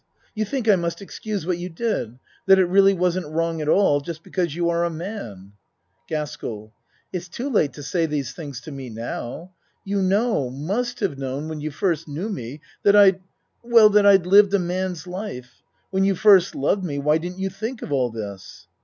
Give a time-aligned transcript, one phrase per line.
[0.33, 2.17] You think I must excuse what you did
[2.47, 5.53] that it really wasn't wrong at all, just be cause you are a man.
[6.07, 6.73] GASKELL
[7.13, 9.51] It's too late to say these things to me now.
[9.85, 13.21] You know must have known when you first knew me that I'd
[13.61, 15.61] well that I'd lived a man's life.
[15.91, 18.65] When you first loved me why didn't you think of all this?